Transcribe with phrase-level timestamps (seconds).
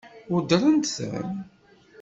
[0.31, 1.23] Weddṛent-ten?